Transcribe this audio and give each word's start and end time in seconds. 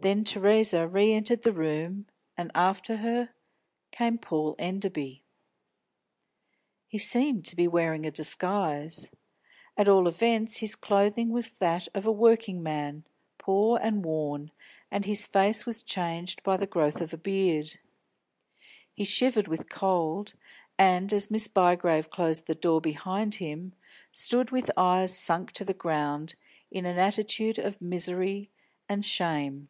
Then 0.00 0.22
Theresa 0.22 0.86
re 0.86 1.12
entered 1.12 1.42
the 1.42 1.50
room, 1.52 2.06
and 2.36 2.52
after 2.54 2.98
her 2.98 3.30
came 3.90 4.16
Paul 4.16 4.54
Enderby. 4.56 5.24
He 6.86 6.98
seemed 6.98 7.44
to 7.46 7.56
be 7.56 7.66
wearing 7.66 8.06
a 8.06 8.12
disguise; 8.12 9.10
at 9.76 9.88
all 9.88 10.06
events 10.06 10.58
his 10.58 10.76
clothing 10.76 11.30
was 11.30 11.50
that 11.50 11.88
of 11.94 12.06
a 12.06 12.12
working 12.12 12.62
man, 12.62 13.06
poor 13.38 13.76
and 13.82 14.04
worn, 14.04 14.52
and 14.88 15.04
his 15.04 15.26
face 15.26 15.66
was 15.66 15.82
changed 15.82 16.44
by 16.44 16.56
the 16.56 16.68
growth 16.68 17.00
of 17.00 17.12
a 17.12 17.18
beard. 17.18 17.80
He 18.94 19.02
shivered 19.04 19.48
with 19.48 19.68
cold, 19.68 20.34
and, 20.78 21.12
as 21.12 21.28
Miss 21.28 21.48
Bygrave 21.48 22.08
closed 22.10 22.46
the 22.46 22.54
door 22.54 22.80
behind 22.80 23.34
him, 23.42 23.72
stood 24.12 24.52
with 24.52 24.70
eyes 24.76 25.18
sunk 25.18 25.50
to 25.54 25.64
the 25.64 25.74
ground, 25.74 26.36
in 26.70 26.86
an 26.86 26.98
attitude 26.98 27.58
of 27.58 27.80
misery 27.82 28.48
and 28.88 29.04
shame. 29.04 29.68